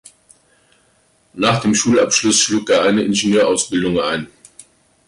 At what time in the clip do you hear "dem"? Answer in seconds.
1.61-1.75